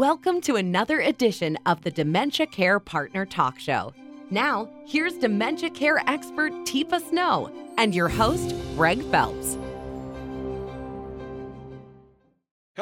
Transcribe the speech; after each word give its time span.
Welcome 0.00 0.40
to 0.42 0.56
another 0.56 1.00
edition 1.00 1.58
of 1.66 1.82
the 1.82 1.90
Dementia 1.90 2.46
Care 2.46 2.80
Partner 2.80 3.26
Talk 3.26 3.58
Show. 3.58 3.92
Now, 4.30 4.66
here's 4.86 5.12
dementia 5.18 5.68
care 5.68 6.02
expert 6.06 6.52
Teepa 6.64 7.06
Snow 7.06 7.52
and 7.76 7.94
your 7.94 8.08
host, 8.08 8.54
Greg 8.76 9.02
Phelps. 9.10 9.58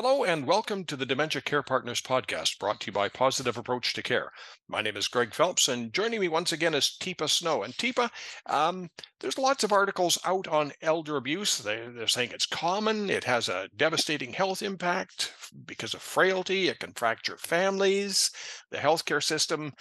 Hello, 0.00 0.22
and 0.22 0.46
welcome 0.46 0.84
to 0.84 0.94
the 0.94 1.04
Dementia 1.04 1.42
Care 1.42 1.64
Partners 1.64 2.00
podcast 2.00 2.60
brought 2.60 2.78
to 2.78 2.86
you 2.86 2.92
by 2.92 3.08
Positive 3.08 3.56
Approach 3.56 3.94
to 3.94 4.00
Care. 4.00 4.30
My 4.68 4.80
name 4.80 4.96
is 4.96 5.08
Greg 5.08 5.34
Phelps, 5.34 5.66
and 5.66 5.92
joining 5.92 6.20
me 6.20 6.28
once 6.28 6.52
again 6.52 6.72
is 6.72 6.96
Teepa 7.00 7.28
Snow. 7.28 7.64
And 7.64 7.74
Teepa, 7.74 8.08
um, 8.46 8.90
there's 9.18 9.38
lots 9.38 9.64
of 9.64 9.72
articles 9.72 10.16
out 10.24 10.46
on 10.46 10.70
elder 10.82 11.16
abuse. 11.16 11.58
They, 11.58 11.88
they're 11.88 12.06
saying 12.06 12.30
it's 12.32 12.46
common, 12.46 13.10
it 13.10 13.24
has 13.24 13.48
a 13.48 13.68
devastating 13.76 14.32
health 14.32 14.62
impact 14.62 15.32
because 15.66 15.94
of 15.94 16.00
frailty, 16.00 16.68
it 16.68 16.78
can 16.78 16.92
fracture 16.92 17.36
families, 17.36 18.30
the 18.70 18.78
healthcare 18.78 19.20
system 19.20 19.72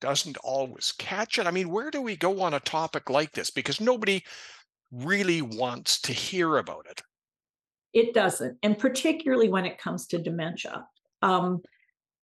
doesn't 0.00 0.38
always 0.38 0.94
catch 0.96 1.38
it. 1.38 1.46
I 1.46 1.50
mean, 1.50 1.68
where 1.68 1.90
do 1.90 2.00
we 2.00 2.16
go 2.16 2.40
on 2.40 2.54
a 2.54 2.60
topic 2.60 3.10
like 3.10 3.32
this? 3.32 3.50
Because 3.50 3.82
nobody 3.82 4.24
really 4.90 5.42
wants 5.42 6.00
to 6.00 6.14
hear 6.14 6.56
about 6.56 6.86
it. 6.88 7.02
It 7.92 8.14
doesn't. 8.14 8.58
And 8.62 8.78
particularly 8.78 9.48
when 9.48 9.64
it 9.64 9.78
comes 9.78 10.06
to 10.08 10.18
dementia. 10.18 10.86
Um, 11.22 11.62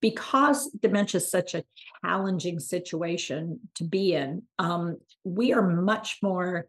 because 0.02 0.70
dementia 0.72 1.18
is 1.18 1.32
such 1.32 1.55
a 1.55 1.64
challenging 2.04 2.60
situation 2.60 3.60
to 3.76 3.84
be 3.84 4.14
in, 4.14 4.44
um, 4.60 4.98
we 5.24 5.54
are 5.54 5.68
much 5.68 6.20
more 6.22 6.68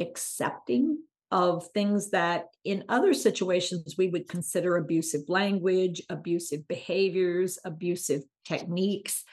accepting 0.00 0.98
of 1.30 1.66
things 1.68 2.10
that 2.10 2.46
in 2.64 2.84
other 2.88 3.14
situations 3.14 3.94
we 3.96 4.08
would 4.08 4.28
consider 4.28 4.76
abusive 4.76 5.22
language, 5.28 6.02
abusive 6.08 6.66
behaviors, 6.66 7.58
abusive 7.64 8.22
techniques. 8.44 9.24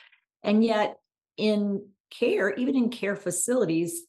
And 0.44 0.64
yet, 0.64 0.98
in 1.38 1.88
care, 2.12 2.54
even 2.54 2.76
in 2.76 2.90
care 2.90 3.16
facilities, 3.16 4.04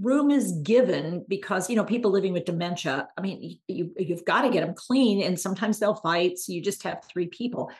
room 0.00 0.30
is 0.30 0.52
given 0.62 1.24
because 1.26 1.70
you 1.70 1.76
know 1.76 1.84
people 1.84 2.10
living 2.10 2.34
with 2.34 2.44
dementia 2.44 3.08
i 3.16 3.20
mean 3.22 3.58
you 3.66 3.90
you've 3.96 4.26
got 4.26 4.42
to 4.42 4.50
get 4.50 4.64
them 4.64 4.74
clean 4.74 5.22
and 5.22 5.40
sometimes 5.40 5.78
they'll 5.78 5.94
fight 5.94 6.38
so 6.38 6.52
you 6.52 6.60
just 6.62 6.82
have 6.82 7.02
three 7.10 7.26
people. 7.26 7.70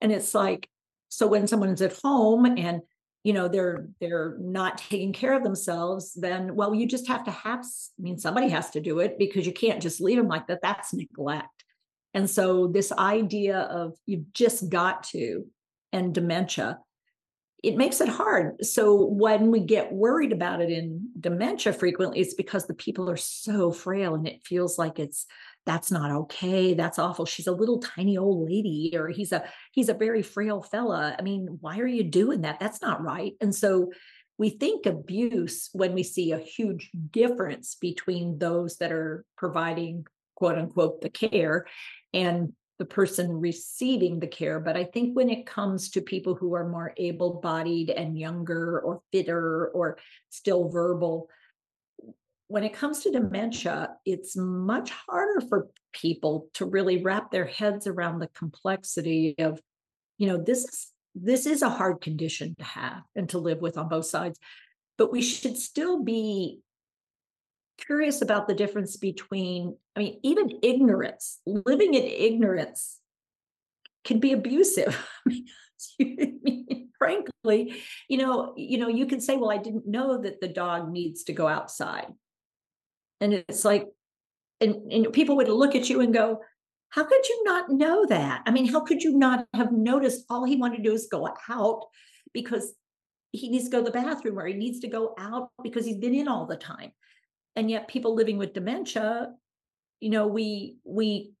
And 0.00 0.12
it's 0.12 0.34
like 0.34 0.68
so 1.08 1.26
when 1.26 1.46
someone's 1.46 1.82
at 1.82 1.98
home 2.02 2.44
and 2.44 2.80
you 3.24 3.32
know 3.32 3.48
they're 3.48 3.88
they're 4.00 4.36
not 4.38 4.78
taking 4.78 5.12
care 5.12 5.34
of 5.34 5.42
themselves 5.42 6.14
then 6.14 6.54
well 6.54 6.74
you 6.74 6.86
just 6.86 7.08
have 7.08 7.24
to 7.24 7.30
have 7.30 7.60
i 7.60 8.02
mean 8.02 8.18
somebody 8.18 8.48
has 8.48 8.70
to 8.70 8.80
do 8.80 9.00
it 9.00 9.18
because 9.18 9.46
you 9.46 9.52
can't 9.52 9.82
just 9.82 10.00
leave 10.00 10.16
them 10.16 10.28
like 10.28 10.46
that. 10.46 10.60
That's 10.62 10.94
neglect. 10.94 11.64
And 12.14 12.30
so 12.30 12.68
this 12.68 12.92
idea 12.92 13.58
of 13.58 13.94
you've 14.06 14.32
just 14.32 14.70
got 14.70 15.04
to 15.04 15.46
and 15.92 16.14
dementia 16.14 16.78
it 17.62 17.76
makes 17.76 18.00
it 18.00 18.08
hard. 18.08 18.64
So 18.64 19.04
when 19.06 19.50
we 19.50 19.60
get 19.60 19.92
worried 19.92 20.32
about 20.32 20.60
it 20.60 20.70
in 20.70 21.08
dementia 21.18 21.72
frequently, 21.72 22.20
it's 22.20 22.34
because 22.34 22.66
the 22.66 22.74
people 22.74 23.08
are 23.08 23.16
so 23.16 23.72
frail 23.72 24.14
and 24.14 24.26
it 24.28 24.46
feels 24.46 24.78
like 24.78 24.98
it's 24.98 25.26
that's 25.64 25.90
not 25.90 26.12
okay. 26.12 26.74
That's 26.74 26.98
awful. 26.98 27.26
She's 27.26 27.48
a 27.48 27.52
little 27.52 27.80
tiny 27.80 28.16
old 28.16 28.48
lady, 28.48 28.92
or 28.94 29.08
he's 29.08 29.32
a 29.32 29.44
he's 29.72 29.88
a 29.88 29.94
very 29.94 30.22
frail 30.22 30.62
fella. 30.62 31.16
I 31.18 31.22
mean, 31.22 31.58
why 31.60 31.80
are 31.80 31.86
you 31.86 32.04
doing 32.04 32.42
that? 32.42 32.60
That's 32.60 32.80
not 32.80 33.02
right. 33.02 33.32
And 33.40 33.52
so 33.54 33.90
we 34.38 34.50
think 34.50 34.86
abuse 34.86 35.70
when 35.72 35.92
we 35.92 36.02
see 36.02 36.30
a 36.30 36.38
huge 36.38 36.90
difference 37.10 37.76
between 37.80 38.38
those 38.38 38.76
that 38.76 38.92
are 38.92 39.24
providing 39.36 40.06
quote 40.36 40.58
unquote 40.58 41.00
the 41.00 41.10
care 41.10 41.66
and 42.14 42.52
the 42.78 42.84
person 42.84 43.40
receiving 43.40 44.20
the 44.20 44.26
care. 44.26 44.60
But 44.60 44.76
I 44.76 44.84
think 44.84 45.16
when 45.16 45.30
it 45.30 45.46
comes 45.46 45.90
to 45.90 46.00
people 46.00 46.34
who 46.34 46.54
are 46.54 46.68
more 46.68 46.92
able 46.96 47.40
bodied 47.40 47.90
and 47.90 48.18
younger 48.18 48.80
or 48.80 49.00
fitter 49.12 49.68
or 49.68 49.98
still 50.30 50.68
verbal, 50.68 51.28
when 52.48 52.64
it 52.64 52.74
comes 52.74 53.02
to 53.02 53.10
dementia, 53.10 53.96
it's 54.04 54.36
much 54.36 54.90
harder 54.90 55.40
for 55.48 55.68
people 55.92 56.48
to 56.54 56.66
really 56.66 57.02
wrap 57.02 57.30
their 57.30 57.46
heads 57.46 57.86
around 57.86 58.18
the 58.18 58.28
complexity 58.28 59.34
of, 59.38 59.60
you 60.18 60.28
know, 60.28 60.36
this 60.36 60.64
is 60.64 60.92
this 61.16 61.46
is 61.46 61.62
a 61.62 61.70
hard 61.70 62.00
condition 62.02 62.54
to 62.58 62.64
have 62.64 63.02
and 63.14 63.30
to 63.30 63.38
live 63.38 63.62
with 63.62 63.78
on 63.78 63.88
both 63.88 64.04
sides. 64.06 64.38
But 64.98 65.10
we 65.10 65.22
should 65.22 65.56
still 65.56 66.02
be 66.02 66.60
curious 67.78 68.22
about 68.22 68.46
the 68.46 68.54
difference 68.54 68.96
between, 68.96 69.76
I 69.96 70.00
mean, 70.00 70.20
even 70.22 70.58
ignorance, 70.62 71.40
living 71.46 71.94
in 71.94 72.04
ignorance 72.04 72.98
can 74.04 74.20
be 74.20 74.32
abusive. 74.32 75.08
frankly, 76.98 77.76
you 78.08 78.18
know, 78.18 78.54
you 78.56 78.78
know, 78.78 78.88
you 78.88 79.06
can 79.06 79.20
say, 79.20 79.36
well, 79.36 79.50
I 79.50 79.58
didn't 79.58 79.86
know 79.86 80.20
that 80.22 80.40
the 80.40 80.48
dog 80.48 80.90
needs 80.90 81.24
to 81.24 81.32
go 81.32 81.46
outside. 81.46 82.06
And 83.20 83.32
it's 83.32 83.64
like, 83.64 83.86
and, 84.60 84.90
and 84.90 85.12
people 85.12 85.36
would 85.36 85.48
look 85.48 85.74
at 85.74 85.88
you 85.88 86.00
and 86.00 86.12
go, 86.12 86.40
how 86.90 87.04
could 87.04 87.28
you 87.28 87.42
not 87.44 87.70
know 87.70 88.06
that? 88.06 88.42
I 88.46 88.50
mean, 88.50 88.66
how 88.66 88.80
could 88.80 89.02
you 89.02 89.18
not 89.18 89.46
have 89.54 89.72
noticed 89.72 90.24
all 90.30 90.44
he 90.44 90.56
wanted 90.56 90.78
to 90.78 90.82
do 90.82 90.92
is 90.92 91.08
go 91.10 91.28
out 91.48 91.84
because 92.32 92.72
he 93.32 93.50
needs 93.50 93.64
to 93.64 93.70
go 93.70 93.78
to 93.78 93.84
the 93.84 93.90
bathroom 93.90 94.38
or 94.38 94.46
he 94.46 94.54
needs 94.54 94.80
to 94.80 94.88
go 94.88 95.14
out 95.18 95.50
because 95.62 95.84
he's 95.84 95.98
been 95.98 96.14
in 96.14 96.28
all 96.28 96.46
the 96.46 96.56
time 96.56 96.92
and 97.54 97.70
yet 97.70 97.88
people 97.88 98.14
living 98.14 98.38
with 98.38 98.54
dementia 98.54 99.32
you 100.00 100.10
know 100.10 100.26
we 100.26 100.76
we 100.84 101.32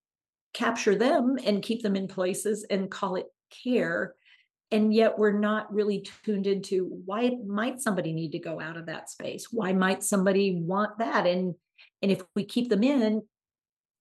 capture 0.54 0.94
them 0.94 1.36
and 1.44 1.62
keep 1.62 1.82
them 1.82 1.96
in 1.96 2.08
places 2.08 2.64
and 2.70 2.90
call 2.90 3.16
it 3.16 3.26
care 3.62 4.14
and 4.72 4.92
yet 4.92 5.18
we're 5.18 5.38
not 5.38 5.72
really 5.72 6.06
tuned 6.24 6.46
into 6.46 6.86
why 7.04 7.32
might 7.46 7.80
somebody 7.80 8.12
need 8.12 8.32
to 8.32 8.38
go 8.38 8.60
out 8.60 8.76
of 8.76 8.86
that 8.86 9.08
space? 9.08 9.46
Why 9.52 9.72
might 9.72 10.02
somebody 10.02 10.60
want 10.60 10.98
that? 10.98 11.26
And 11.26 11.54
and 12.02 12.10
if 12.10 12.22
we 12.34 12.44
keep 12.44 12.68
them 12.68 12.82
in 12.82 13.22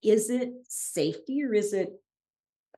is 0.03 0.29
it 0.29 0.51
safety 0.67 1.43
or 1.43 1.53
is 1.53 1.73
it 1.73 1.89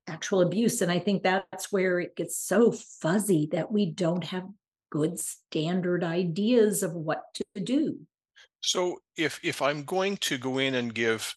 actual 0.07 0.41
abuse? 0.41 0.81
And 0.81 0.91
i 0.91 0.99
think 0.99 1.23
that's 1.23 1.71
where 1.71 1.99
it 1.99 2.15
gets 2.15 2.37
so 2.37 2.71
fuzzy 2.71 3.49
that 3.51 3.71
we 3.71 3.85
don't 3.85 4.23
have 4.23 4.47
good 4.89 5.19
standard 5.19 6.03
ideas 6.03 6.83
of 6.83 6.93
what 6.93 7.23
to 7.35 7.61
do. 7.61 7.99
So 8.61 9.01
if 9.15 9.39
if 9.43 9.61
I'm 9.61 9.83
going 9.83 10.17
to 10.17 10.37
go 10.37 10.57
in 10.57 10.75
and 10.75 10.93
give 10.93 11.35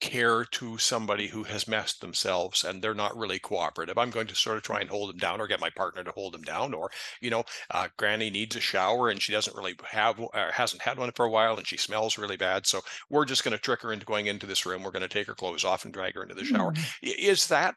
care 0.00 0.44
to 0.44 0.76
somebody 0.76 1.28
who 1.28 1.44
has 1.44 1.68
messed 1.68 2.00
themselves 2.00 2.64
and 2.64 2.82
they're 2.82 2.94
not 2.94 3.16
really 3.16 3.38
cooperative 3.38 3.96
i'm 3.96 4.10
going 4.10 4.26
to 4.26 4.34
sort 4.34 4.56
of 4.56 4.62
try 4.62 4.80
and 4.80 4.90
hold 4.90 5.08
them 5.08 5.16
down 5.16 5.40
or 5.40 5.46
get 5.46 5.60
my 5.60 5.70
partner 5.70 6.02
to 6.02 6.10
hold 6.10 6.34
them 6.34 6.42
down 6.42 6.74
or 6.74 6.90
you 7.20 7.30
know 7.30 7.42
uh, 7.70 7.86
granny 7.96 8.28
needs 8.28 8.56
a 8.56 8.60
shower 8.60 9.08
and 9.08 9.22
she 9.22 9.32
doesn't 9.32 9.56
really 9.56 9.74
have 9.84 10.18
or 10.18 10.30
hasn't 10.52 10.82
had 10.82 10.98
one 10.98 11.12
for 11.12 11.24
a 11.24 11.30
while 11.30 11.56
and 11.56 11.66
she 11.66 11.76
smells 11.76 12.18
really 12.18 12.36
bad 12.36 12.66
so 12.66 12.80
we're 13.08 13.24
just 13.24 13.44
going 13.44 13.52
to 13.52 13.62
trick 13.62 13.80
her 13.80 13.92
into 13.92 14.04
going 14.04 14.26
into 14.26 14.46
this 14.46 14.66
room 14.66 14.82
we're 14.82 14.90
going 14.90 15.00
to 15.00 15.08
take 15.08 15.26
her 15.26 15.34
clothes 15.34 15.64
off 15.64 15.84
and 15.84 15.94
drag 15.94 16.14
her 16.14 16.22
into 16.22 16.34
the 16.34 16.44
shower. 16.44 16.72
Mm. 16.72 16.84
is 17.02 17.46
that 17.48 17.74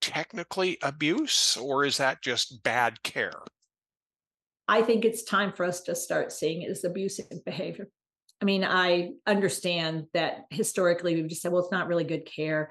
technically 0.00 0.78
abuse 0.82 1.56
or 1.56 1.84
is 1.84 1.96
that 1.96 2.22
just 2.22 2.62
bad 2.62 3.02
care? 3.02 3.42
I 4.68 4.82
think 4.82 5.04
it's 5.04 5.24
time 5.24 5.52
for 5.52 5.64
us 5.64 5.80
to 5.82 5.94
start 5.94 6.30
seeing 6.30 6.62
it 6.62 6.70
as 6.70 6.84
abusive 6.84 7.26
behavior 7.44 7.88
I 8.40 8.44
mean, 8.44 8.64
I 8.64 9.12
understand 9.26 10.06
that 10.14 10.44
historically 10.50 11.14
we've 11.14 11.28
just 11.28 11.42
said, 11.42 11.52
well, 11.52 11.62
it's 11.62 11.72
not 11.72 11.88
really 11.88 12.04
good 12.04 12.24
care. 12.24 12.70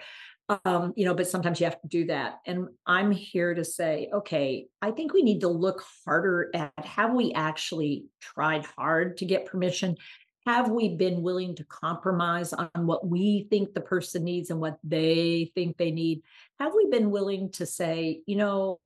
Um, 0.63 0.94
you 0.95 1.03
know, 1.03 1.13
but 1.13 1.28
sometimes 1.28 1.59
you 1.59 1.66
have 1.66 1.81
to 1.81 1.88
do 1.89 2.05
that. 2.05 2.39
And 2.45 2.69
I'm 2.85 3.11
here 3.11 3.53
to 3.53 3.66
say, 3.66 4.09
okay, 4.13 4.67
I 4.81 4.91
think 4.91 5.13
we 5.13 5.22
need 5.22 5.41
to 5.41 5.50
look 5.50 5.83
harder 6.05 6.50
at 6.53 6.72
have 6.85 7.13
we 7.13 7.33
actually 7.33 8.05
tried 8.22 8.66
hard 8.66 9.17
to 9.17 9.25
get 9.25 9.45
permission? 9.45 9.97
Have 10.45 10.69
we 10.69 10.95
been 10.95 11.22
willing 11.22 11.53
to 11.57 11.66
compromise 11.66 12.53
on 12.53 12.69
what 12.73 13.05
we 13.05 13.47
think 13.49 13.73
the 13.73 13.81
person 13.81 14.23
needs 14.23 14.49
and 14.49 14.61
what 14.61 14.78
they 14.85 15.51
think 15.53 15.75
they 15.75 15.91
need? 15.91 16.22
Have 16.61 16.72
we 16.73 16.88
been 16.89 17.11
willing 17.11 17.51
to 17.53 17.66
say, 17.66 18.22
you 18.25 18.38
know, 18.38 18.79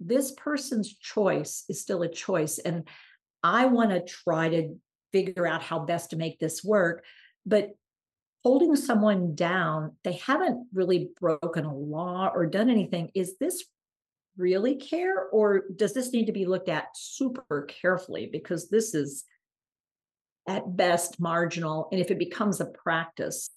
this 0.00 0.32
person's 0.32 0.96
choice 0.96 1.64
is 1.68 1.80
still 1.80 2.02
a 2.02 2.08
choice. 2.08 2.58
And 2.58 2.86
I 3.42 3.66
want 3.66 3.90
to 3.90 4.00
try 4.00 4.48
to 4.48 4.74
figure 5.14 5.46
out 5.46 5.62
how 5.62 5.78
best 5.78 6.10
to 6.10 6.16
make 6.16 6.40
this 6.40 6.64
work. 6.64 7.04
But 7.46 7.70
holding 8.42 8.74
someone 8.74 9.36
down, 9.36 9.92
they 10.02 10.14
haven't 10.14 10.66
really 10.74 11.10
broken 11.20 11.64
a 11.64 11.72
law 11.74 12.32
or 12.34 12.46
done 12.46 12.68
anything. 12.68 13.10
Is 13.14 13.36
this 13.38 13.64
really 14.36 14.74
care 14.74 15.28
or 15.28 15.66
does 15.76 15.94
this 15.94 16.12
need 16.12 16.26
to 16.26 16.32
be 16.32 16.46
looked 16.46 16.68
at 16.68 16.88
super 16.96 17.68
carefully? 17.68 18.28
Because 18.30 18.68
this 18.68 18.92
is 18.92 19.24
at 20.48 20.76
best 20.76 21.20
marginal. 21.20 21.88
And 21.92 22.00
if 22.00 22.10
it 22.10 22.18
becomes 22.18 22.60
a 22.60 22.66
practice, 22.66 23.50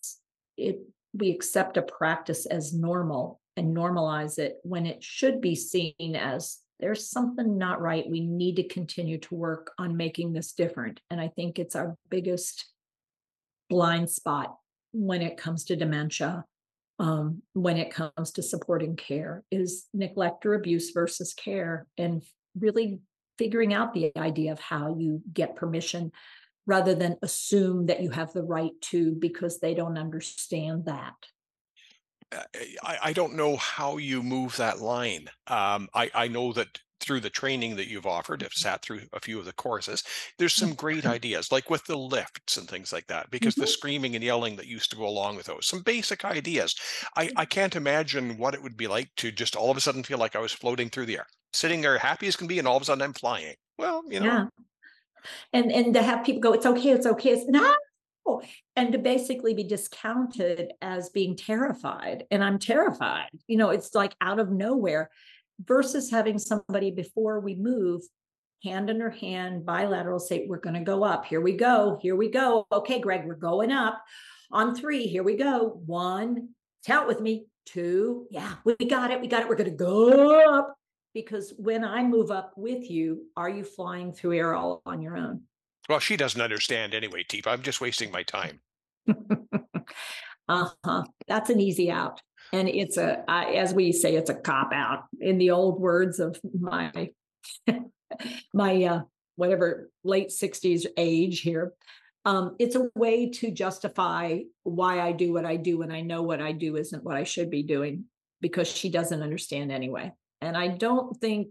it 0.58 0.80
we 1.14 1.32
accept 1.32 1.78
a 1.78 1.82
practice 1.82 2.46
as 2.46 2.74
normal 2.74 3.42
and 3.56 3.76
normalize 3.76 4.38
it 4.38 4.58
when 4.62 4.86
it 4.86 5.04
should 5.04 5.42
be 5.42 5.56
seen 5.56 6.16
as 6.16 6.60
there's 6.80 7.10
something 7.10 7.58
not 7.58 7.82
right. 7.82 8.10
We 8.10 8.22
need 8.22 8.58
to 8.58 8.68
continue 8.68 9.18
to 9.20 9.36
work 9.36 9.72
on 9.80 9.98
making 9.98 10.34
this 10.34 10.54
different. 10.54 11.02
And 11.10 11.20
I 11.20 11.30
think 11.30 11.58
it's 11.60 11.76
our 11.76 11.98
biggest 12.10 12.66
blind 13.70 14.10
spot 14.10 14.56
when 14.92 15.22
it 15.22 15.38
comes 15.38 15.66
to 15.66 15.76
dementia. 15.76 16.46
um, 17.00 17.42
when 17.54 17.78
it 17.78 17.92
comes 17.92 18.32
to 18.32 18.42
supporting 18.42 18.96
care 18.96 19.44
is 19.52 19.86
neglect 19.94 20.46
or 20.46 20.56
abuse 20.56 20.92
versus 20.92 21.34
care 21.34 21.86
and 21.98 22.24
really 22.60 23.00
figuring 23.38 23.74
out 23.74 23.94
the 23.94 24.12
idea 24.18 24.52
of 24.52 24.60
how 24.60 24.96
you 24.98 25.22
get 25.32 25.56
permission 25.56 26.12
rather 26.66 26.96
than 26.96 27.18
assume 27.22 27.86
that 27.86 28.02
you 28.02 28.10
have 28.10 28.34
the 28.34 28.44
right 28.44 28.72
to 28.82 29.14
because 29.14 29.60
they 29.60 29.74
don't 29.74 29.98
understand 29.98 30.86
that 30.86 31.14
I, 32.34 32.98
I 33.04 33.14
don't 33.14 33.36
know 33.36 33.56
how 33.56 33.98
you 33.98 34.22
move 34.22 34.58
that 34.58 34.80
line. 34.80 35.30
Um, 35.48 35.88
I, 35.94 36.12
I 36.14 36.28
know 36.28 36.52
that 36.54 36.80
through 37.00 37.20
the 37.22 37.30
training 37.30 37.76
that 37.76 37.88
you've 37.88 38.08
offered, 38.08 38.44
I've 38.44 38.52
sat 38.54 38.82
through 38.82 39.02
a 39.14 39.20
few 39.20 39.40
of 39.40 39.46
the 39.46 39.54
courses, 39.54 40.04
there's 40.38 40.56
some 40.56 40.74
great 40.74 41.06
ideas, 41.06 41.52
like 41.52 41.70
with 41.70 41.86
the 41.86 41.98
lifts 41.98 42.58
and 42.58 42.68
things 42.68 42.92
like 42.92 43.08
that, 43.08 43.30
because 43.30 43.56
the 43.56 43.68
Mhm. 43.68 43.68
screaming 43.68 44.16
and 44.16 44.24
yelling 44.24 44.56
that 44.58 44.66
used 44.68 44.90
to 44.90 44.98
go 44.98 45.06
along 45.08 45.36
with 45.36 45.46
those, 45.46 45.68
some 45.68 45.82
basic 45.84 46.26
ideas. 46.26 46.76
I, 47.16 47.30
I 47.36 47.46
can't 47.46 47.76
imagine 47.76 48.38
what 48.38 48.56
it 48.56 48.64
would 48.64 48.76
be 48.78 48.88
like 48.88 49.10
to 49.18 49.32
just 49.32 49.56
all 49.56 49.72
of 49.72 49.78
a 49.78 49.82
sudden 49.82 50.04
feel 50.04 50.18
like 50.18 50.36
I 50.36 50.40
was 50.40 50.52
floating 50.54 50.90
through 50.90 51.06
the 51.06 51.18
air, 51.18 51.28
sitting 51.54 51.82
there 51.82 51.98
happy 52.00 52.28
as 52.28 52.36
can 52.36 52.48
be, 52.48 52.60
and 52.60 52.68
all 52.68 52.76
of 52.76 52.82
a 52.82 52.86
sudden 52.86 53.04
I'm 53.04 53.14
flying. 53.14 53.56
Well, 53.78 54.04
you 54.10 54.20
know, 54.20 54.40
yeah 54.40 54.48
and 55.54 55.72
and 55.72 55.94
to 55.94 56.02
have 56.02 56.26
people 56.26 56.42
go 56.42 56.54
it's 56.54 56.66
okay 56.66 56.92
it's 56.92 57.06
okay 57.06 57.32
it's 57.32 57.46
no 58.28 58.42
and 58.76 58.92
to 58.92 58.98
basically 58.98 59.54
be 59.54 59.64
discounted 59.64 60.72
as 60.82 61.10
being 61.10 61.36
terrified 61.36 62.26
and 62.32 62.44
i'm 62.44 62.60
terrified 62.60 63.30
you 63.48 63.58
know 63.58 63.70
it's 63.70 63.94
like 63.96 64.16
out 64.22 64.40
of 64.40 64.52
nowhere 64.52 65.10
versus 65.64 66.12
having 66.12 66.38
somebody 66.38 66.92
before 66.92 67.40
we 67.40 67.56
move 67.56 68.02
hand 68.64 68.90
under 68.90 69.10
hand 69.10 69.66
bilateral 69.66 70.20
say 70.20 70.46
we're 70.48 70.58
going 70.58 70.74
to 70.74 70.82
go 70.82 71.04
up 71.04 71.26
here 71.26 71.42
we 71.42 71.54
go 71.56 71.98
here 72.02 72.16
we 72.16 72.30
go 72.30 72.66
okay 72.72 73.00
greg 73.00 73.24
we're 73.26 73.36
going 73.36 73.72
up 73.72 74.02
on 74.52 74.76
three 74.76 75.06
here 75.08 75.24
we 75.24 75.36
go 75.36 75.80
one 75.86 76.50
count 76.86 77.08
with 77.08 77.22
me 77.22 77.46
two 77.66 78.26
yeah 78.32 78.54
we 78.64 78.76
got 78.88 79.12
it 79.12 79.22
we 79.22 79.28
got 79.28 79.42
it 79.42 79.50
we're 79.50 79.56
going 79.56 79.70
to 79.70 79.76
go 79.76 80.58
up 80.58 80.76
because 81.14 81.54
when 81.58 81.84
i 81.84 82.04
move 82.04 82.32
up 82.32 82.54
with 82.56 82.90
you 82.90 83.26
are 83.36 83.50
you 83.50 83.64
flying 83.64 84.12
through 84.12 84.34
air 84.34 84.56
all 84.56 84.82
on 84.86 85.02
your 85.02 85.18
own 85.18 85.42
well, 85.90 86.00
she 86.00 86.18
doesn't 86.18 86.42
understand 86.42 86.94
anyway, 86.94 87.24
Teepa. 87.24 87.48
I'm 87.48 87.62
just 87.62 87.82
wasting 87.82 88.12
my 88.12 88.24
time. 88.24 88.60
uh-huh. 90.50 91.04
That's 91.28 91.50
an 91.50 91.60
easy 91.60 91.90
out. 91.90 92.22
And 92.54 92.68
it's 92.68 92.98
a 92.98 93.24
I, 93.30 93.54
as 93.56 93.74
we 93.74 93.92
say 93.92 94.16
it's 94.16 94.30
a 94.30 94.36
cop 94.36 94.72
out 94.74 95.04
in 95.20 95.38
the 95.38 95.52
old 95.52 95.82
words 95.82 96.20
of 96.20 96.40
my 96.60 97.12
my 98.54 98.84
uh 98.84 99.02
whatever 99.36 99.90
late 100.04 100.30
60s 100.30 100.86
age 100.98 101.42
here. 101.42 101.74
Um 102.26 102.56
it's 102.60 102.76
a 102.76 102.90
way 102.96 103.30
to 103.32 103.52
justify 103.52 104.40
why 104.64 105.02
i 105.02 105.12
do 105.12 105.34
what 105.34 105.46
i 105.46 105.56
do 105.58 105.82
and 105.82 105.92
i 105.92 106.02
know 106.02 106.22
what 106.22 106.42
i 106.42 106.52
do 106.52 106.78
isn't 106.78 107.04
what 107.04 107.18
i 107.18 107.24
should 107.24 107.50
be 107.50 107.64
doing 107.64 108.06
because 108.40 108.68
she 108.68 108.90
doesn't 108.90 109.24
understand 109.24 109.72
anyway. 109.72 110.14
And 110.40 110.56
i 110.56 110.70
don't 110.70 111.18
think 111.18 111.50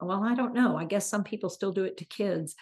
well 0.00 0.22
i 0.24 0.34
don't 0.34 0.54
know. 0.54 0.76
I 0.76 0.84
guess 0.84 1.06
some 1.06 1.24
people 1.24 1.48
still 1.48 1.72
do 1.72 1.84
it 1.84 1.96
to 1.98 2.04
kids 2.04 2.54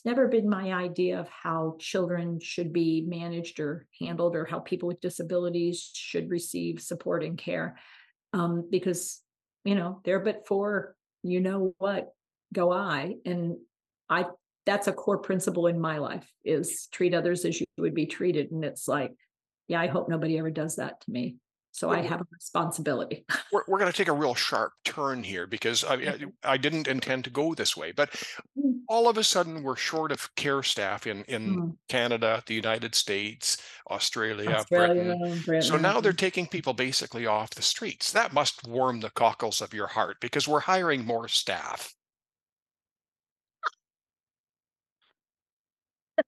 it's 0.00 0.06
never 0.06 0.28
been 0.28 0.48
my 0.48 0.72
idea 0.72 1.20
of 1.20 1.28
how 1.28 1.76
children 1.78 2.40
should 2.40 2.72
be 2.72 3.04
managed 3.06 3.60
or 3.60 3.86
handled 4.00 4.34
or 4.34 4.46
how 4.46 4.58
people 4.58 4.86
with 4.86 5.02
disabilities 5.02 5.90
should 5.92 6.30
receive 6.30 6.80
support 6.80 7.22
and 7.22 7.36
care. 7.36 7.76
Um, 8.32 8.66
because 8.70 9.20
you 9.64 9.74
know 9.74 10.00
they're 10.04 10.20
but 10.20 10.46
for 10.46 10.96
you 11.22 11.40
know 11.40 11.74
what 11.76 12.14
go 12.54 12.72
i 12.72 13.14
and 13.26 13.56
i 14.08 14.24
that's 14.64 14.86
a 14.86 14.92
core 14.92 15.18
principle 15.18 15.66
in 15.66 15.78
my 15.78 15.98
life 15.98 16.26
is 16.44 16.88
treat 16.92 17.12
others 17.12 17.44
as 17.44 17.60
you 17.60 17.66
would 17.76 17.94
be 17.94 18.06
treated 18.06 18.52
and 18.52 18.64
it's 18.64 18.88
like 18.88 19.12
yeah 19.68 19.80
i 19.80 19.86
hope 19.86 20.08
nobody 20.08 20.38
ever 20.38 20.50
does 20.50 20.76
that 20.76 20.98
to 21.02 21.10
me 21.10 21.36
so 21.72 21.90
I 21.90 22.02
have 22.02 22.20
a 22.20 22.26
responsibility. 22.32 23.24
We're, 23.52 23.62
we're 23.66 23.78
going 23.78 23.90
to 23.90 23.96
take 23.96 24.08
a 24.08 24.12
real 24.12 24.34
sharp 24.34 24.72
turn 24.84 25.22
here 25.22 25.46
because 25.46 25.84
I, 25.84 26.18
I, 26.44 26.56
didn't 26.56 26.88
intend 26.88 27.24
to 27.24 27.30
go 27.30 27.54
this 27.54 27.76
way, 27.76 27.92
but 27.92 28.10
Mm. 28.58 28.80
all 28.88 29.08
of 29.08 29.16
a 29.16 29.24
sudden 29.24 29.62
we're 29.62 29.76
short 29.76 30.10
of 30.12 30.34
care 30.34 30.62
staff 30.62 31.06
in, 31.06 31.22
in 31.24 31.56
Mm. 31.56 31.76
Canada, 31.88 32.42
the 32.46 32.54
United 32.54 32.94
States, 32.94 33.58
Australia, 33.90 34.50
Australia, 34.50 35.16
Britain. 35.16 35.42
Britain. 35.44 35.62
So 35.62 35.76
now 35.76 36.00
they're 36.00 36.12
taking 36.12 36.46
people 36.46 36.74
basically 36.74 37.26
off 37.26 37.50
the 37.50 37.62
streets. 37.62 38.12
That 38.12 38.32
must 38.32 38.66
warm 38.66 39.00
the 39.00 39.10
cockles 39.10 39.60
of 39.60 39.72
your 39.72 39.86
heart 39.86 40.16
because 40.20 40.48
we're 40.48 40.60
hiring 40.60 41.04
more 41.04 41.28
staff. 41.28 41.94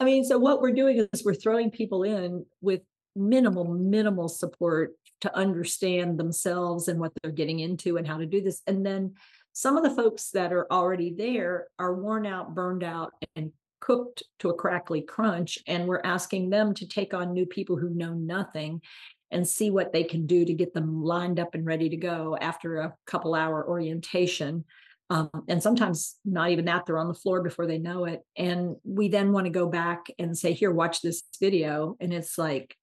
I 0.00 0.04
mean, 0.04 0.24
so 0.24 0.38
what 0.38 0.60
we're 0.62 0.72
doing 0.72 1.06
is 1.12 1.24
we're 1.24 1.34
throwing 1.34 1.70
people 1.70 2.02
in 2.02 2.46
with 2.60 2.80
minimal, 3.16 3.64
minimal 3.64 4.28
support 4.28 4.92
to 5.20 5.36
understand 5.36 6.18
themselves 6.18 6.88
and 6.88 6.98
what 6.98 7.12
they're 7.22 7.32
getting 7.32 7.60
into 7.60 7.96
and 7.96 8.06
how 8.06 8.16
to 8.16 8.26
do 8.26 8.40
this. 8.40 8.62
And 8.66 8.84
then 8.84 9.14
some 9.52 9.76
of 9.76 9.82
the 9.82 9.90
folks 9.90 10.30
that 10.30 10.52
are 10.52 10.70
already 10.70 11.14
there 11.16 11.68
are 11.78 11.94
worn 11.94 12.26
out, 12.26 12.54
burned 12.54 12.84
out, 12.84 13.12
and 13.36 13.52
cooked 13.80 14.22
to 14.38 14.50
a 14.50 14.54
crackly 14.54 15.02
crunch. 15.02 15.58
And 15.66 15.86
we're 15.86 16.02
asking 16.04 16.50
them 16.50 16.74
to 16.74 16.86
take 16.86 17.14
on 17.14 17.32
new 17.32 17.46
people 17.46 17.76
who 17.76 17.90
know 17.90 18.14
nothing 18.14 18.82
and 19.30 19.46
see 19.46 19.70
what 19.70 19.92
they 19.92 20.04
can 20.04 20.26
do 20.26 20.44
to 20.44 20.54
get 20.54 20.74
them 20.74 21.02
lined 21.02 21.38
up 21.38 21.54
and 21.54 21.64
ready 21.64 21.88
to 21.88 21.96
go 21.96 22.36
after 22.40 22.78
a 22.78 22.94
couple 23.06 23.34
hour 23.34 23.66
orientation. 23.66 24.64
Um, 25.08 25.30
and 25.48 25.62
sometimes 25.62 26.16
not 26.24 26.50
even 26.50 26.66
that, 26.66 26.86
they're 26.86 26.98
on 26.98 27.08
the 27.08 27.14
floor 27.14 27.42
before 27.42 27.66
they 27.66 27.78
know 27.78 28.04
it. 28.04 28.20
And 28.36 28.76
we 28.84 29.08
then 29.08 29.32
want 29.32 29.46
to 29.46 29.50
go 29.50 29.66
back 29.66 30.06
and 30.18 30.36
say, 30.36 30.52
Here, 30.52 30.70
watch 30.70 31.00
this 31.00 31.22
video. 31.40 31.96
And 32.00 32.12
it's 32.12 32.38
like 32.38 32.76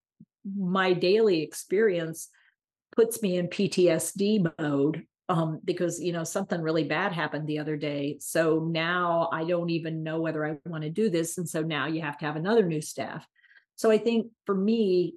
my 0.55 0.93
daily 0.93 1.41
experience 1.41 2.29
puts 2.95 3.21
me 3.21 3.37
in 3.37 3.47
PTSD 3.47 4.51
mode 4.59 5.03
um, 5.29 5.59
because, 5.63 5.99
you 5.99 6.13
know, 6.13 6.23
something 6.23 6.61
really 6.61 6.85
bad 6.85 7.11
happened 7.11 7.47
the 7.47 7.59
other 7.59 7.75
day. 7.75 8.17
So 8.19 8.59
now 8.59 9.29
I 9.31 9.43
don't 9.43 9.69
even 9.69 10.03
know 10.03 10.21
whether 10.21 10.45
I 10.45 10.57
want 10.65 10.83
to 10.83 10.89
do 10.89 11.09
this. 11.09 11.37
And 11.37 11.47
so 11.47 11.61
now 11.61 11.87
you 11.87 12.01
have 12.01 12.17
to 12.19 12.25
have 12.25 12.37
another 12.37 12.63
new 12.63 12.81
staff. 12.81 13.27
So 13.75 13.91
I 13.91 13.97
think 13.97 14.27
for 14.45 14.55
me, 14.55 15.15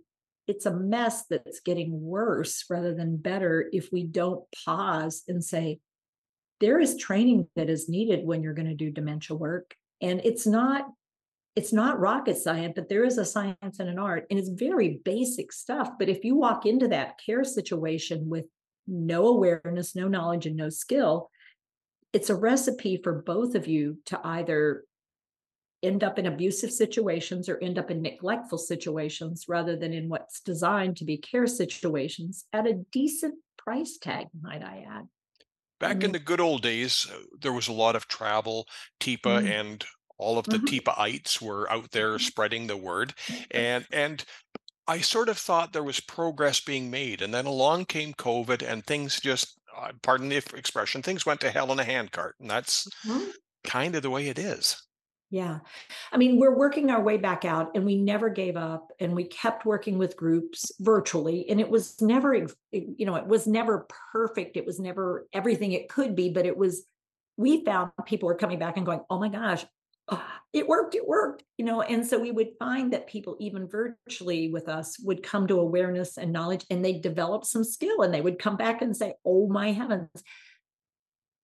it's 0.48 0.66
a 0.66 0.74
mess 0.74 1.26
that's 1.30 1.60
getting 1.60 2.00
worse 2.00 2.64
rather 2.68 2.92
than 2.92 3.16
better 3.16 3.68
if 3.72 3.90
we 3.92 4.02
don't 4.02 4.44
pause 4.64 5.22
and 5.28 5.44
say, 5.44 5.78
there 6.58 6.80
is 6.80 6.96
training 6.96 7.46
that 7.56 7.70
is 7.70 7.88
needed 7.88 8.26
when 8.26 8.42
you're 8.42 8.54
going 8.54 8.68
to 8.68 8.74
do 8.74 8.90
dementia 8.90 9.36
work 9.36 9.74
and 10.00 10.20
it's 10.24 10.46
not 10.46 10.86
it's 11.60 11.72
not 11.74 12.00
rocket 12.00 12.36
science 12.38 12.72
but 12.74 12.88
there 12.88 13.04
is 13.04 13.18
a 13.18 13.24
science 13.24 13.78
and 13.80 13.88
an 13.90 13.98
art 13.98 14.24
and 14.30 14.38
it's 14.38 14.48
very 14.48 15.00
basic 15.04 15.52
stuff 15.52 15.90
but 15.98 16.08
if 16.08 16.24
you 16.24 16.34
walk 16.34 16.64
into 16.64 16.88
that 16.88 17.18
care 17.24 17.44
situation 17.44 18.28
with 18.34 18.46
no 18.86 19.26
awareness 19.26 19.94
no 19.94 20.08
knowledge 20.08 20.46
and 20.46 20.56
no 20.56 20.70
skill 20.70 21.14
it's 22.12 22.30
a 22.30 22.34
recipe 22.34 22.94
for 23.04 23.12
both 23.22 23.54
of 23.54 23.68
you 23.68 23.98
to 24.06 24.18
either 24.24 24.84
end 25.82 26.02
up 26.04 26.18
in 26.18 26.26
abusive 26.26 26.72
situations 26.72 27.48
or 27.48 27.58
end 27.58 27.78
up 27.78 27.90
in 27.90 28.02
neglectful 28.02 28.58
situations 28.58 29.44
rather 29.48 29.76
than 29.76 29.92
in 29.92 30.08
what's 30.08 30.40
designed 30.40 30.96
to 30.96 31.04
be 31.04 31.16
care 31.16 31.46
situations 31.46 32.46
at 32.52 32.66
a 32.66 32.74
decent 32.90 33.34
price 33.58 33.98
tag 33.98 34.26
might 34.40 34.62
i 34.62 34.84
add 34.98 35.06
Back 35.78 36.04
in 36.04 36.10
Mm. 36.10 36.12
the 36.12 36.18
good 36.30 36.40
old 36.40 36.60
days, 36.62 37.06
uh, 37.10 37.22
there 37.40 37.54
was 37.54 37.68
a 37.68 37.72
lot 37.72 37.96
of 37.96 38.06
travel. 38.06 38.68
Teepa 39.00 39.34
Mm. 39.40 39.50
and 39.60 39.84
all 40.20 40.38
of 40.38 40.48
the. 40.50 40.58
Teepaites 40.60 41.40
were 41.42 41.70
out 41.72 41.92
there 41.92 42.18
Mhm. 42.18 42.30
spreading 42.30 42.66
the 42.68 42.76
word, 42.76 43.14
and 43.50 43.86
and 43.92 44.24
I 44.88 45.00
sort 45.00 45.28
of 45.30 45.38
thought 45.38 45.72
there 45.72 45.84
was 45.84 46.00
progress 46.00 46.60
being 46.60 46.90
made, 46.90 47.22
and 47.22 47.32
then 47.34 47.46
along 47.46 47.86
came 47.86 48.14
COVID, 48.14 48.62
and 48.62 48.86
things 48.86 49.20
just, 49.20 49.58
uh, 49.76 49.92
pardon 50.02 50.28
the 50.30 50.36
expression, 50.38 51.02
things 51.02 51.26
went 51.26 51.40
to 51.42 51.50
hell 51.52 51.72
in 51.72 51.80
a 51.80 51.84
handcart, 51.84 52.36
and 52.40 52.50
that's 52.50 52.88
Mhm. 53.04 53.30
kind 53.64 53.94
of 53.96 54.02
the 54.02 54.10
way 54.10 54.28
it 54.28 54.38
is. 54.38 54.82
Yeah. 55.32 55.60
I 56.10 56.16
mean, 56.16 56.38
we're 56.40 56.56
working 56.56 56.90
our 56.90 57.00
way 57.00 57.16
back 57.16 57.44
out 57.44 57.70
and 57.76 57.84
we 57.84 57.94
never 57.96 58.28
gave 58.30 58.56
up 58.56 58.90
and 58.98 59.14
we 59.14 59.24
kept 59.24 59.64
working 59.64 59.96
with 59.96 60.16
groups 60.16 60.72
virtually 60.80 61.48
and 61.48 61.60
it 61.60 61.70
was 61.70 62.00
never 62.02 62.34
you 62.72 63.06
know, 63.06 63.14
it 63.14 63.26
was 63.28 63.46
never 63.46 63.86
perfect. 64.12 64.56
It 64.56 64.66
was 64.66 64.80
never 64.80 65.28
everything 65.32 65.70
it 65.70 65.88
could 65.88 66.16
be, 66.16 66.30
but 66.30 66.46
it 66.46 66.56
was 66.56 66.84
we 67.36 67.64
found 67.64 67.92
people 68.06 68.26
were 68.26 68.34
coming 68.34 68.58
back 68.58 68.76
and 68.76 68.84
going, 68.84 69.02
"Oh 69.08 69.18
my 69.20 69.28
gosh, 69.28 69.64
ah, 70.10 70.40
it 70.52 70.68
worked, 70.68 70.94
it 70.94 71.06
worked." 71.06 71.44
You 71.58 71.64
know, 71.64 71.82
and 71.82 72.06
so 72.06 72.18
we 72.18 72.30
would 72.30 72.56
find 72.58 72.92
that 72.92 73.06
people 73.06 73.36
even 73.40 73.68
virtually 73.68 74.50
with 74.50 74.68
us 74.68 74.98
would 75.00 75.22
come 75.22 75.46
to 75.48 75.60
awareness 75.60 76.18
and 76.18 76.32
knowledge 76.32 76.64
and 76.70 76.84
they 76.84 76.94
develop 76.94 77.44
some 77.44 77.64
skill 77.64 78.02
and 78.02 78.12
they 78.12 78.20
would 78.20 78.38
come 78.38 78.56
back 78.56 78.82
and 78.82 78.96
say, 78.96 79.14
"Oh 79.24 79.48
my 79.48 79.72
heavens, 79.72 80.08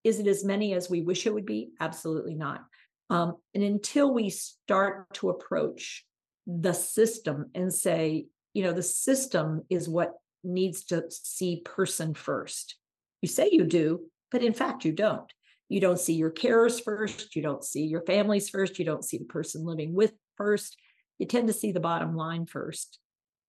is 0.06 0.20
it 0.20 0.28
as 0.28 0.44
many 0.44 0.72
as 0.72 0.88
we 0.88 1.02
wish 1.02 1.26
it 1.26 1.34
would 1.34 1.46
be? 1.46 1.70
Absolutely 1.80 2.34
not. 2.34 2.64
Um, 3.10 3.36
and 3.54 3.64
until 3.64 4.14
we 4.14 4.30
start 4.30 5.12
to 5.14 5.30
approach 5.30 6.04
the 6.46 6.72
system 6.72 7.50
and 7.56 7.74
say, 7.74 8.26
you 8.54 8.62
know, 8.62 8.72
the 8.72 8.84
system 8.84 9.62
is 9.68 9.88
what 9.88 10.12
needs 10.44 10.84
to 10.84 11.04
see 11.10 11.62
person 11.64 12.14
first. 12.14 12.76
You 13.20 13.28
say 13.28 13.48
you 13.50 13.64
do, 13.64 14.02
but 14.30 14.44
in 14.44 14.52
fact, 14.52 14.84
you 14.84 14.92
don't. 14.92 15.30
You 15.68 15.80
don't 15.80 15.98
see 15.98 16.14
your 16.14 16.30
carers 16.30 16.82
first. 16.82 17.34
You 17.34 17.42
don't 17.42 17.64
see 17.64 17.84
your 17.86 18.02
families 18.02 18.48
first. 18.48 18.78
You 18.78 18.84
don't 18.84 19.04
see 19.04 19.18
the 19.18 19.24
person 19.24 19.64
living 19.64 19.94
with 19.94 20.12
first. 20.36 20.76
You 21.18 21.26
tend 21.26 21.48
to 21.48 21.52
see 21.52 21.72
the 21.72 21.80
bottom 21.80 22.14
line 22.14 22.46
first 22.46 22.98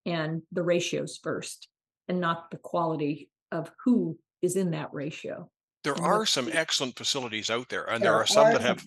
and 0.06 0.42
the 0.52 0.64
ratios 0.64 1.20
first. 1.22 1.68
and 2.08 2.20
not 2.22 2.50
the 2.52 2.58
quality 2.58 3.30
of 3.52 3.70
who 3.84 4.18
is 4.42 4.56
in 4.56 4.72
that 4.72 4.90
ratio. 4.94 5.50
There 5.84 6.02
are 6.02 6.26
some 6.26 6.50
excellent 6.52 6.98
facilities 6.98 7.50
out 7.50 7.70
there, 7.70 7.86
and 7.86 8.04
there 8.04 8.14
are 8.14 8.26
some 8.26 8.52
that 8.52 8.62
have 8.62 8.84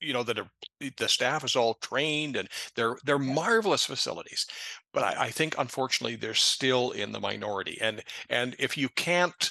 you 0.00 0.12
know 0.12 0.22
that 0.24 0.38
are 0.38 0.50
the 0.98 1.08
staff 1.08 1.44
is 1.44 1.56
all 1.56 1.74
trained 1.74 2.36
and 2.36 2.48
they're 2.74 2.96
they're 3.04 3.18
marvelous 3.18 3.84
facilities 3.86 4.46
but 4.92 5.02
I, 5.02 5.26
I 5.26 5.30
think 5.30 5.54
unfortunately 5.56 6.16
they're 6.16 6.34
still 6.34 6.90
in 6.90 7.12
the 7.12 7.20
minority 7.20 7.78
and 7.80 8.02
and 8.28 8.54
if 8.58 8.76
you 8.76 8.90
can't 8.90 9.50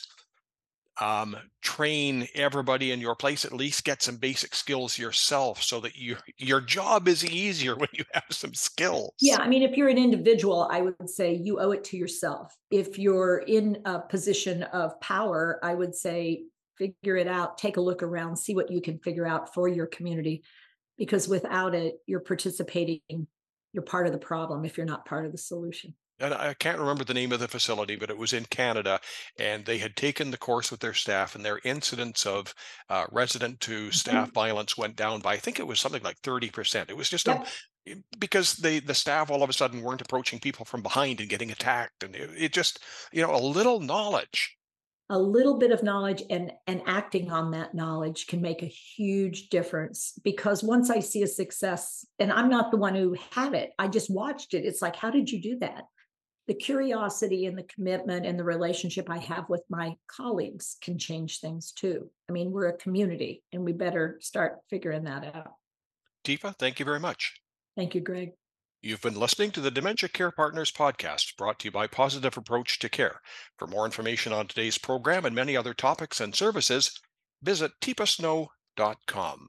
um, 1.01 1.35
train 1.61 2.27
everybody 2.35 2.91
in 2.91 2.99
your 2.99 3.15
place 3.15 3.45
at 3.45 3.53
least 3.53 3.83
get 3.83 4.03
some 4.03 4.17
basic 4.17 4.53
skills 4.53 4.97
yourself 4.97 5.61
so 5.61 5.79
that 5.79 5.95
you 5.95 6.17
your 6.37 6.61
job 6.61 7.07
is 7.07 7.25
easier 7.25 7.75
when 7.77 7.89
you 7.93 8.03
have 8.13 8.23
some 8.29 8.53
skills 8.53 9.11
Yeah, 9.19 9.37
I 9.37 9.47
mean, 9.47 9.63
if 9.63 9.75
you're 9.75 9.89
an 9.89 9.97
individual, 9.97 10.67
I 10.71 10.81
would 10.81 11.09
say 11.09 11.33
you 11.33 11.59
owe 11.59 11.71
it 11.71 11.83
to 11.85 11.97
yourself. 11.97 12.55
If 12.69 12.99
you're 12.99 13.39
in 13.39 13.79
a 13.85 13.99
position 13.99 14.63
of 14.63 14.99
power, 15.01 15.59
I 15.63 15.73
would 15.73 15.95
say 15.95 16.43
figure 16.77 17.17
it 17.17 17.27
out, 17.27 17.57
take 17.57 17.77
a 17.77 17.81
look 17.81 18.03
around, 18.03 18.37
see 18.37 18.55
what 18.55 18.71
you 18.71 18.81
can 18.81 18.99
figure 18.99 19.27
out 19.27 19.53
for 19.53 19.67
your 19.67 19.87
community. 19.87 20.43
Because 20.97 21.27
without 21.27 21.73
it, 21.73 21.95
you're 22.05 22.19
participating, 22.19 23.27
you're 23.71 23.83
part 23.83 24.05
of 24.05 24.13
the 24.13 24.19
problem 24.19 24.65
if 24.65 24.77
you're 24.77 24.85
not 24.85 25.05
part 25.05 25.25
of 25.25 25.31
the 25.31 25.37
solution. 25.37 25.95
And 26.19 26.33
I 26.33 26.53
can't 26.53 26.79
remember 26.79 27.03
the 27.03 27.13
name 27.13 27.31
of 27.31 27.39
the 27.39 27.47
facility, 27.47 27.95
but 27.95 28.09
it 28.09 28.17
was 28.17 28.33
in 28.33 28.45
Canada, 28.45 28.99
and 29.39 29.65
they 29.65 29.79
had 29.79 29.95
taken 29.95 30.31
the 30.31 30.37
course 30.37 30.71
with 30.71 30.79
their 30.79 30.93
staff, 30.93 31.35
and 31.35 31.43
their 31.43 31.59
incidence 31.63 32.25
of 32.25 32.53
uh, 32.89 33.05
resident 33.11 33.59
to 33.61 33.91
staff 33.91 34.31
violence 34.31 34.77
went 34.77 34.95
down 34.95 35.19
by 35.21 35.33
I 35.33 35.37
think 35.37 35.59
it 35.59 35.67
was 35.67 35.79
something 35.79 36.03
like 36.03 36.17
thirty 36.19 36.49
percent. 36.49 36.89
It 36.89 36.97
was 36.97 37.09
just 37.09 37.27
a 37.27 37.43
because 38.17 38.53
they 38.57 38.79
the 38.79 38.93
staff 38.93 39.29
all 39.29 39.43
of 39.43 39.49
a 39.49 39.53
sudden 39.53 39.81
weren't 39.81 40.01
approaching 40.01 40.39
people 40.39 40.65
from 40.65 40.81
behind 40.81 41.19
and 41.19 41.29
getting 41.29 41.51
attacked, 41.51 42.03
and 42.03 42.15
it, 42.15 42.29
it 42.37 42.53
just 42.53 42.79
you 43.11 43.21
know 43.21 43.35
a 43.35 43.37
little 43.39 43.79
knowledge. 43.79 44.55
a 45.09 45.19
little 45.19 45.57
bit 45.59 45.71
of 45.71 45.83
knowledge 45.83 46.23
and 46.29 46.51
and 46.65 46.81
acting 46.85 47.29
on 47.29 47.51
that 47.51 47.75
knowledge 47.75 48.25
can 48.27 48.41
make 48.41 48.63
a 48.63 48.65
huge 48.67 49.49
difference 49.49 50.13
because 50.23 50.63
once 50.63 50.89
i 50.89 50.99
see 50.99 51.21
a 51.23 51.27
success 51.27 52.05
and 52.19 52.31
i'm 52.31 52.49
not 52.49 52.71
the 52.71 52.77
one 52.77 52.95
who 52.95 53.15
had 53.31 53.53
it 53.53 53.71
i 53.77 53.87
just 53.87 54.09
watched 54.09 54.53
it 54.53 54.65
it's 54.65 54.81
like 54.81 54.95
how 54.95 55.11
did 55.11 55.29
you 55.29 55.41
do 55.41 55.59
that 55.59 55.83
the 56.47 56.53
curiosity 56.53 57.45
and 57.45 57.57
the 57.57 57.63
commitment 57.63 58.25
and 58.25 58.37
the 58.37 58.43
relationship 58.43 59.09
i 59.09 59.17
have 59.17 59.47
with 59.49 59.63
my 59.69 59.95
colleagues 60.07 60.77
can 60.81 60.97
change 60.97 61.39
things 61.39 61.71
too 61.71 62.09
i 62.29 62.31
mean 62.31 62.51
we're 62.51 62.67
a 62.67 62.77
community 62.77 63.43
and 63.51 63.63
we 63.63 63.73
better 63.73 64.17
start 64.21 64.59
figuring 64.69 65.03
that 65.03 65.35
out 65.35 65.53
Teepa, 66.25 66.55
thank 66.57 66.79
you 66.79 66.85
very 66.85 66.99
much. 66.99 67.35
thank 67.75 67.95
you 67.95 68.01
greg 68.01 68.31
You've 68.85 69.01
been 69.01 69.15
listening 69.15 69.51
to 69.51 69.61
the 69.61 69.71
Dementia 69.71 70.09
Care 70.09 70.29
Partners 70.29 70.69
podcast 70.69 71.37
brought 71.37 71.57
to 71.59 71.69
you 71.69 71.71
by 71.71 71.87
Positive 71.87 72.35
Approach 72.35 72.79
to 72.79 72.89
Care. 72.89 73.21
For 73.57 73.65
more 73.65 73.85
information 73.85 74.33
on 74.33 74.45
today's 74.45 74.77
program 74.77 75.23
and 75.23 75.33
many 75.33 75.55
other 75.55 75.73
topics 75.73 76.19
and 76.19 76.35
services, 76.35 76.99
visit 77.41 77.71
teepasnow.com. 77.79 79.47